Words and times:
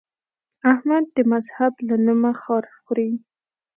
احمد 0.73 1.05
د 1.15 1.17
مذهب 1.31 1.73
له 1.87 1.95
نومه 2.05 2.31
خار 2.41 2.63
خوري. 2.77 3.09